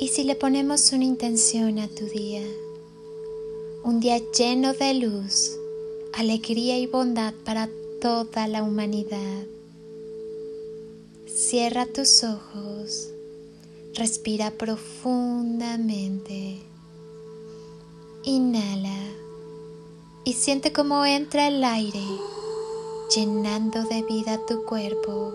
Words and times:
¿Y 0.00 0.08
si 0.08 0.24
le 0.24 0.36
ponemos 0.36 0.92
una 0.92 1.04
intención 1.04 1.78
a 1.78 1.88
tu 1.88 2.06
día? 2.06 2.46
Un 3.84 4.00
día 4.00 4.18
lleno 4.32 4.72
de 4.72 4.94
luz, 4.94 5.58
alegría 6.12 6.78
y 6.78 6.86
bondad 6.86 7.34
para 7.44 7.68
toda 8.00 8.46
la 8.46 8.62
humanidad. 8.62 9.44
Cierra 11.26 11.84
tus 11.86 12.24
ojos, 12.24 13.10
respira 13.98 14.52
profundamente, 14.52 16.62
inhala 18.22 18.96
y 20.22 20.34
siente 20.34 20.72
cómo 20.72 21.04
entra 21.04 21.48
el 21.48 21.64
aire 21.64 22.04
llenando 23.12 23.82
de 23.82 24.04
vida 24.04 24.38
tu 24.46 24.64
cuerpo, 24.64 25.34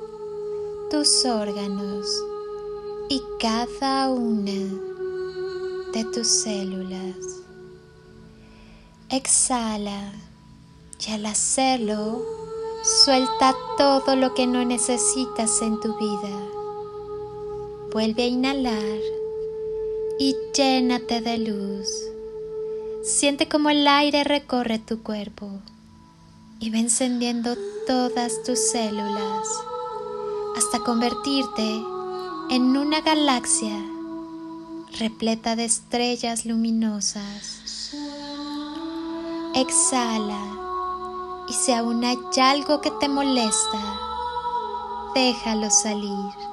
tus 0.89 1.25
órganos 1.25 2.07
y 3.09 3.21
cada 3.37 4.09
una 4.09 4.71
de 5.91 6.05
tus 6.13 6.27
células. 6.27 7.17
Exhala 9.09 10.13
y 11.05 11.11
al 11.11 11.25
hacerlo, 11.25 12.25
suelta 13.03 13.53
todo 13.77 14.15
lo 14.15 14.33
que 14.33 14.47
no 14.47 14.63
necesitas 14.63 15.61
en 15.61 15.81
tu 15.81 15.97
vida. 15.97 16.62
Vuelve 17.93 18.23
a 18.23 18.25
inhalar 18.25 18.99
y 20.17 20.35
llénate 20.51 21.21
de 21.21 21.37
luz. 21.37 21.87
Siente 23.03 23.47
como 23.47 23.69
el 23.69 23.87
aire 23.87 24.23
recorre 24.23 24.79
tu 24.79 25.03
cuerpo 25.03 25.51
y 26.59 26.71
va 26.71 26.79
encendiendo 26.79 27.55
todas 27.85 28.41
tus 28.41 28.57
células 28.57 29.47
hasta 30.57 30.79
convertirte 30.79 31.83
en 32.49 32.75
una 32.75 33.01
galaxia 33.01 33.79
repleta 34.97 35.55
de 35.55 35.65
estrellas 35.65 36.47
luminosas. 36.47 37.93
Exhala 39.53 41.45
y 41.47 41.53
si 41.53 41.71
aún 41.73 42.03
hay 42.03 42.17
algo 42.41 42.81
que 42.81 42.89
te 42.99 43.07
molesta, 43.07 43.99
déjalo 45.13 45.69
salir. 45.69 46.52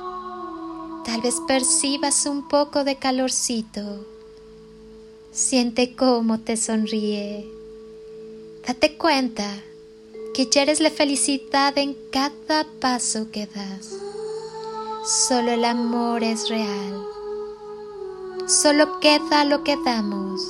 Tal 1.21 1.29
vez 1.29 1.41
percibas 1.41 2.25
un 2.25 2.47
poco 2.47 2.83
de 2.83 2.95
calorcito. 2.95 4.07
Siente 5.31 5.95
cómo 5.95 6.39
te 6.39 6.57
sonríe. 6.57 7.47
Date 8.65 8.97
cuenta 8.97 9.47
que 10.33 10.47
ya 10.47 10.63
eres 10.63 10.79
la 10.79 10.89
felicidad 10.89 11.77
en 11.77 11.95
cada 12.11 12.65
paso 12.79 13.29
que 13.29 13.45
das. 13.45 13.89
Solo 15.05 15.51
el 15.51 15.63
amor 15.63 16.23
es 16.23 16.49
real. 16.49 17.05
Solo 18.47 18.99
queda 18.99 19.45
lo 19.45 19.63
que 19.63 19.77
damos. 19.85 20.41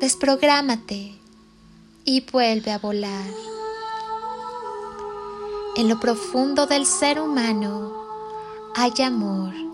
Desprográmate 0.00 1.12
y 2.06 2.22
vuelve 2.32 2.72
a 2.72 2.78
volar. 2.78 3.30
En 5.76 5.90
lo 5.90 6.00
profundo 6.00 6.66
del 6.66 6.86
ser 6.86 7.20
humano 7.20 7.92
hay 8.78 8.92
amor, 9.02 9.65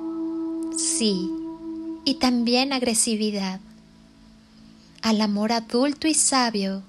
sí, 0.76 1.30
y 2.04 2.14
también 2.14 2.72
agresividad. 2.72 3.60
Al 5.02 5.20
amor 5.20 5.52
adulto 5.52 6.06
y 6.06 6.14
sabio 6.14 6.82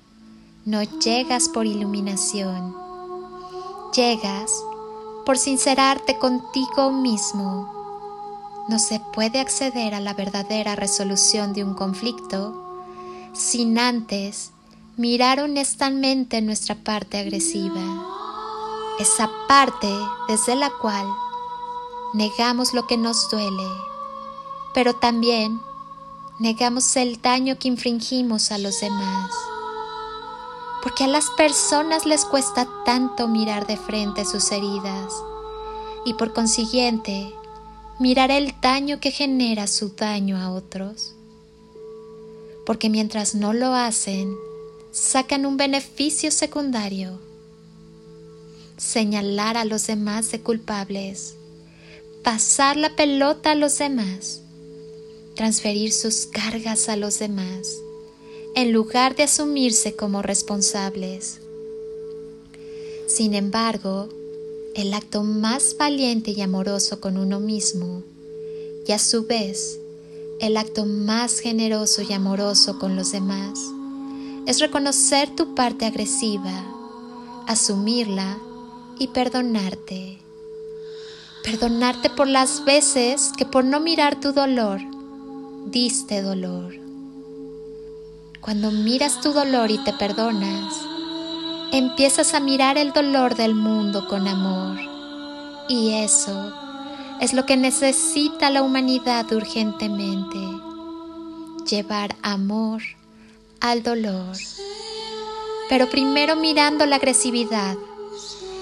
no 0.65 0.81
llegas 0.99 1.49
por 1.49 1.65
iluminación, 1.65 2.75
llegas 3.95 4.51
por 5.25 5.37
sincerarte 5.37 6.17
contigo 6.17 6.91
mismo. 6.91 7.71
No 8.69 8.79
se 8.79 9.01
puede 9.13 9.39
acceder 9.39 9.93
a 9.93 9.99
la 9.99 10.13
verdadera 10.13 10.75
resolución 10.75 11.53
de 11.53 11.63
un 11.63 11.73
conflicto 11.73 12.59
sin 13.33 13.77
antes 13.79 14.51
mirar 14.95 15.39
honestamente 15.39 16.41
nuestra 16.41 16.75
parte 16.75 17.17
agresiva, 17.17 17.81
esa 18.99 19.29
parte 19.47 19.89
desde 20.27 20.55
la 20.55 20.69
cual 20.81 21.07
negamos 22.13 22.73
lo 22.73 22.85
que 22.85 22.97
nos 22.97 23.29
duele, 23.29 23.67
pero 24.73 24.95
también 24.95 25.59
negamos 26.39 26.95
el 26.95 27.21
daño 27.21 27.57
que 27.57 27.67
infringimos 27.67 28.51
a 28.51 28.57
los 28.57 28.79
demás. 28.79 29.31
Porque 30.81 31.05
a 31.05 31.07
las 31.07 31.29
personas 31.31 32.05
les 32.05 32.25
cuesta 32.25 32.67
tanto 32.85 33.27
mirar 33.27 33.65
de 33.67 33.77
frente 33.77 34.25
sus 34.25 34.51
heridas 34.51 35.13
y 36.05 36.13
por 36.13 36.33
consiguiente 36.33 37.33
mirar 37.99 38.31
el 38.31 38.53
daño 38.61 38.99
que 38.99 39.11
genera 39.11 39.67
su 39.67 39.89
daño 39.89 40.37
a 40.37 40.51
otros. 40.51 41.15
Porque 42.65 42.89
mientras 42.89 43.33
no 43.33 43.53
lo 43.53 43.73
hacen, 43.73 44.35
sacan 44.91 45.45
un 45.45 45.57
beneficio 45.57 46.31
secundario. 46.31 47.19
Señalar 48.77 49.57
a 49.57 49.65
los 49.65 49.87
demás 49.87 50.31
de 50.31 50.41
culpables, 50.41 51.35
pasar 52.23 52.77
la 52.77 52.95
pelota 52.95 53.51
a 53.51 53.55
los 53.55 53.77
demás, 53.77 54.41
transferir 55.35 55.91
sus 55.91 56.25
cargas 56.25 56.87
a 56.87 56.95
los 56.95 57.19
demás, 57.19 57.77
en 58.55 58.71
lugar 58.71 59.15
de 59.17 59.23
asumirse 59.23 59.95
como 59.97 60.21
responsables. 60.21 61.41
Sin 63.07 63.33
embargo, 63.33 64.07
el 64.73 64.93
acto 64.93 65.23
más 65.23 65.75
valiente 65.77 66.31
y 66.31 66.39
amoroso 66.41 67.01
con 67.01 67.17
uno 67.17 67.41
mismo 67.41 68.03
y 68.87 68.93
a 68.93 68.99
su 68.99 69.25
vez 69.25 69.77
el 70.39 70.55
acto 70.55 70.85
más 70.85 71.39
generoso 71.39 72.01
y 72.01 72.13
amoroso 72.13 72.79
con 72.79 72.95
los 72.95 73.11
demás 73.11 73.59
es 74.45 74.59
reconocer 74.59 75.35
tu 75.35 75.55
parte 75.55 75.85
agresiva, 75.85 76.65
asumirla 77.47 78.37
y 78.97 79.07
perdonarte. 79.09 80.22
Perdonarte 81.43 82.09
por 82.09 82.27
las 82.27 82.63
veces 82.63 83.31
que 83.35 83.45
por 83.45 83.65
no 83.65 83.81
mirar 83.81 84.19
tu 84.19 84.31
dolor, 84.31 84.79
diste 85.65 86.21
dolor. 86.21 86.73
Cuando 88.39 88.71
miras 88.71 89.19
tu 89.19 89.33
dolor 89.33 89.69
y 89.69 89.77
te 89.83 89.91
perdonas, 89.91 90.73
empiezas 91.73 92.33
a 92.33 92.39
mirar 92.39 92.77
el 92.77 92.93
dolor 92.93 93.35
del 93.35 93.55
mundo 93.55 94.07
con 94.07 94.27
amor. 94.29 94.79
Y 95.67 95.95
eso 95.95 96.53
es 97.19 97.33
lo 97.33 97.45
que 97.45 97.57
necesita 97.57 98.49
la 98.49 98.63
humanidad 98.63 99.29
urgentemente. 99.33 100.39
Llevar 101.69 102.15
amor 102.21 102.81
al 103.59 103.83
dolor. 103.83 104.37
Pero 105.67 105.89
primero 105.89 106.37
mirando 106.37 106.85
la 106.85 106.95
agresividad, 106.95 107.75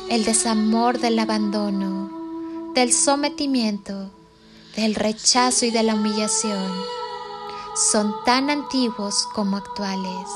el 0.10 0.26
desamor 0.26 1.00
del 1.00 1.20
abandono, 1.20 2.01
del 2.74 2.94
sometimiento, 2.94 4.10
del 4.76 4.96
rechazo 4.96 5.66
y 5.66 5.72
de 5.72 5.84
la 5.84 5.96
humillación. 5.96 6.72
Son 7.92 8.14
tan 8.26 8.50
antiguos 8.50 9.28
como 9.34 9.58
actuales. 9.58 10.28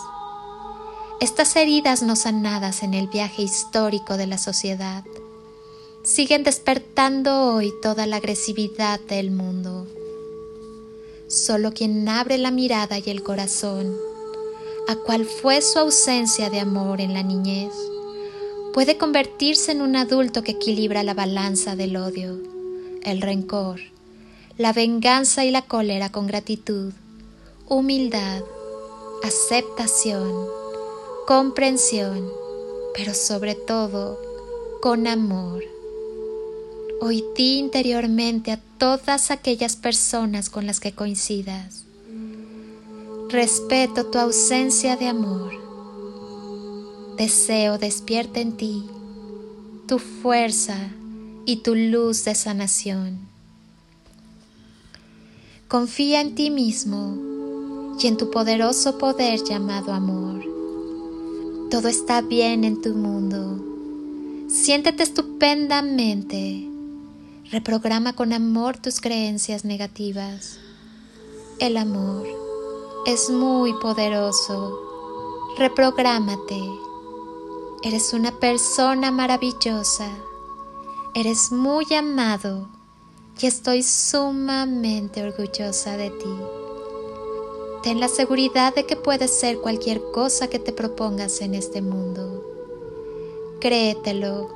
Estas 1.22 1.56
heridas 1.56 2.02
no 2.02 2.16
sanadas 2.16 2.84
en 2.84 2.94
el 2.94 3.08
viaje 3.08 3.42
histórico 3.42 4.18
de 4.18 4.28
la 4.28 4.38
sociedad 4.38 5.04
siguen 6.04 6.44
despertando 6.44 7.54
hoy 7.54 7.74
toda 7.82 8.06
la 8.06 8.18
agresividad 8.18 9.00
del 9.00 9.32
mundo. 9.32 9.88
Solo 11.28 11.74
quien 11.74 12.08
abre 12.10 12.38
la 12.38 12.52
mirada 12.52 13.00
y 13.00 13.10
el 13.10 13.24
corazón 13.24 13.96
a 14.88 14.96
cuál 14.98 15.26
fue 15.26 15.62
su 15.62 15.80
ausencia 15.80 16.50
de 16.50 16.60
amor 16.60 17.02
en 17.02 17.14
la 17.14 17.24
niñez, 17.24 17.74
puede 18.76 18.98
convertirse 18.98 19.72
en 19.72 19.82
un 19.82 19.96
adulto 19.96 20.44
que 20.44 20.52
equilibra 20.52 21.02
la 21.02 21.14
balanza 21.14 21.78
del 21.78 21.96
odio, 21.96 22.38
el 23.04 23.22
rencor, 23.22 23.80
la 24.58 24.74
venganza 24.74 25.46
y 25.46 25.50
la 25.50 25.62
cólera 25.62 26.12
con 26.12 26.28
gratitud, 26.28 26.92
humildad, 27.70 28.44
aceptación, 29.24 30.48
comprensión, 31.26 32.30
pero 32.94 33.14
sobre 33.14 33.56
todo 33.56 34.20
con 34.82 35.08
amor. 35.08 35.64
Hoy 37.00 37.24
di 37.34 37.60
interiormente 37.60 38.52
a 38.52 38.60
todas 38.78 39.32
aquellas 39.32 39.78
personas 39.78 40.50
con 40.50 40.68
las 40.68 40.82
que 40.82 40.92
coincidas. 40.92 41.86
Respeto 43.30 44.08
tu 44.08 44.20
ausencia 44.20 44.98
de 44.98 45.08
amor. 45.08 45.65
Deseo 47.18 47.78
despierta 47.78 48.42
en 48.42 48.58
ti 48.58 48.84
tu 49.88 50.00
fuerza 50.00 50.78
y 51.46 51.58
tu 51.58 51.74
luz 51.76 52.26
de 52.26 52.36
sanación. 52.36 53.20
Confía 55.70 56.20
en 56.20 56.36
ti 56.36 56.50
mismo 56.50 57.16
y 58.00 58.08
en 58.08 58.18
tu 58.18 58.32
poderoso 58.32 58.98
poder 58.98 59.44
llamado 59.44 59.94
amor. 59.94 60.44
Todo 61.72 61.88
está 61.88 62.22
bien 62.22 62.64
en 62.66 62.82
tu 62.82 62.94
mundo. 62.94 63.64
Siéntete 64.50 65.04
estupendamente. 65.04 66.68
Reprograma 67.50 68.14
con 68.14 68.34
amor 68.34 68.78
tus 68.78 69.00
creencias 69.00 69.64
negativas. 69.64 70.58
El 71.60 71.78
amor 71.78 72.28
es 73.06 73.30
muy 73.30 73.74
poderoso. 73.80 74.80
Reprográmate. 75.58 76.60
Eres 77.86 78.14
una 78.14 78.32
persona 78.32 79.12
maravillosa. 79.12 80.10
Eres 81.14 81.52
muy 81.52 81.86
amado 81.94 82.68
y 83.40 83.46
estoy 83.46 83.84
sumamente 83.84 85.22
orgullosa 85.22 85.96
de 85.96 86.10
ti. 86.10 86.36
Ten 87.84 88.00
la 88.00 88.08
seguridad 88.08 88.74
de 88.74 88.88
que 88.88 88.96
puedes 88.96 89.30
ser 89.30 89.60
cualquier 89.60 90.02
cosa 90.12 90.48
que 90.48 90.58
te 90.58 90.74
propongas 90.74 91.42
en 91.42 91.54
este 91.54 91.84
mundo. 91.84 92.44
Créetelo. 93.62 94.50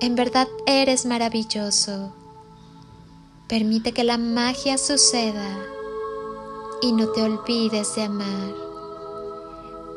En 0.00 0.14
verdad 0.14 0.46
eres 0.66 1.04
maravilloso. 1.04 2.12
Permite 3.48 3.90
que 3.90 4.04
la 4.04 4.18
magia 4.18 4.78
suceda 4.78 5.66
y 6.80 6.92
no 6.92 7.08
te 7.08 7.22
olvides 7.22 7.96
de 7.96 8.02
amar. 8.04 8.54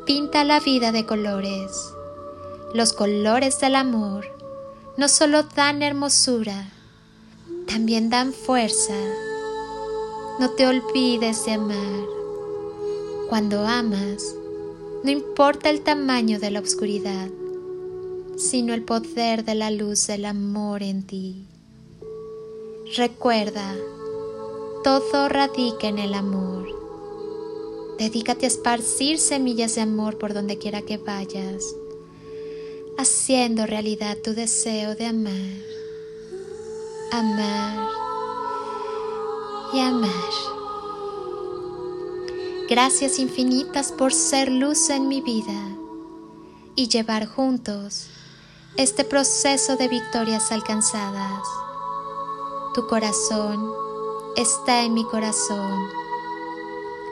Pinta 0.07 0.43
la 0.43 0.59
vida 0.59 0.91
de 0.91 1.05
colores. 1.05 1.93
Los 2.71 2.93
colores 2.93 3.59
del 3.59 3.73
amor 3.73 4.27
no 4.95 5.07
solo 5.07 5.41
dan 5.41 5.81
hermosura, 5.81 6.69
también 7.65 8.11
dan 8.11 8.31
fuerza. 8.31 8.93
No 10.39 10.51
te 10.51 10.67
olvides 10.67 11.45
de 11.45 11.53
amar. 11.53 12.05
Cuando 13.27 13.65
amas, 13.65 14.35
no 15.03 15.09
importa 15.09 15.71
el 15.71 15.81
tamaño 15.81 16.39
de 16.39 16.51
la 16.51 16.59
oscuridad, 16.59 17.29
sino 18.37 18.75
el 18.75 18.83
poder 18.83 19.45
de 19.45 19.55
la 19.55 19.71
luz 19.71 20.05
del 20.05 20.25
amor 20.25 20.83
en 20.83 21.01
ti. 21.01 21.47
Recuerda, 22.95 23.75
todo 24.83 25.27
radica 25.27 25.87
en 25.87 25.97
el 25.97 26.13
amor. 26.13 26.67
Dedícate 27.97 28.45
a 28.45 28.49
esparcir 28.49 29.17
semillas 29.17 29.73
de 29.73 29.81
amor 29.81 30.19
por 30.19 30.33
donde 30.33 30.57
quiera 30.57 30.83
que 30.83 30.97
vayas, 30.97 31.63
haciendo 32.99 33.65
realidad 33.65 34.17
tu 34.21 34.33
deseo 34.33 34.93
de 34.93 35.05
amar, 35.05 35.31
amar 37.13 37.87
y 39.73 39.79
amar. 39.79 40.11
Gracias 42.69 43.17
infinitas 43.17 43.93
por 43.93 44.13
ser 44.13 44.51
luz 44.51 44.89
en 44.89 45.07
mi 45.07 45.21
vida 45.21 45.77
y 46.75 46.89
llevar 46.89 47.25
juntos 47.25 48.07
este 48.75 49.05
proceso 49.05 49.77
de 49.77 49.87
victorias 49.87 50.51
alcanzadas. 50.51 51.47
Tu 52.73 52.85
corazón 52.85 53.65
está 54.35 54.83
en 54.83 54.93
mi 54.93 55.05
corazón. 55.05 55.87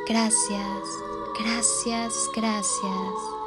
Gracias, 0.05 0.83
gracias, 1.39 2.29
gracias. 2.35 3.46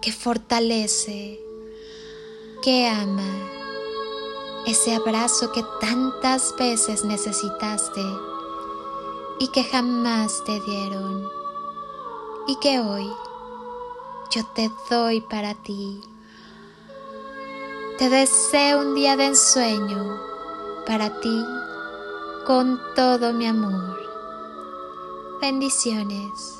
que 0.00 0.12
fortalece, 0.12 1.38
que 2.62 2.88
ama, 2.88 3.50
ese 4.66 4.94
abrazo 4.94 5.52
que 5.52 5.62
tantas 5.80 6.54
veces 6.58 7.04
necesitaste 7.04 8.02
y 9.38 9.48
que 9.48 9.62
jamás 9.64 10.42
te 10.44 10.58
dieron 10.60 11.28
y 12.46 12.56
que 12.56 12.80
hoy 12.80 13.10
yo 14.30 14.44
te 14.54 14.70
doy 14.88 15.20
para 15.20 15.54
ti. 15.54 16.00
Te 17.98 18.08
deseo 18.08 18.80
un 18.80 18.94
día 18.94 19.16
de 19.16 19.26
ensueño 19.26 20.18
para 20.86 21.20
ti 21.20 21.44
con 22.46 22.80
todo 22.94 23.34
mi 23.34 23.46
amor. 23.46 24.00
Bendiciones 25.42 26.59